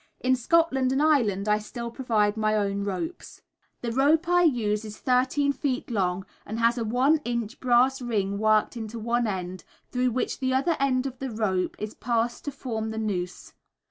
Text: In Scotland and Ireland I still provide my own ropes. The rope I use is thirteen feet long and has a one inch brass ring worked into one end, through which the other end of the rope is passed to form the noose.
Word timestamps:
In 0.19 0.35
Scotland 0.35 0.91
and 0.91 0.99
Ireland 0.99 1.47
I 1.47 1.59
still 1.59 1.91
provide 1.91 2.35
my 2.35 2.55
own 2.55 2.83
ropes. 2.83 3.43
The 3.81 3.91
rope 3.91 4.27
I 4.27 4.41
use 4.41 4.83
is 4.83 4.97
thirteen 4.97 5.53
feet 5.53 5.91
long 5.91 6.25
and 6.43 6.57
has 6.57 6.79
a 6.79 6.83
one 6.83 7.17
inch 7.23 7.59
brass 7.59 8.01
ring 8.01 8.39
worked 8.39 8.75
into 8.75 8.97
one 8.97 9.27
end, 9.27 9.63
through 9.91 10.09
which 10.09 10.39
the 10.39 10.55
other 10.55 10.75
end 10.79 11.05
of 11.05 11.19
the 11.19 11.29
rope 11.29 11.75
is 11.77 11.93
passed 11.93 12.45
to 12.45 12.51
form 12.51 12.89
the 12.89 12.97
noose. 12.97 13.53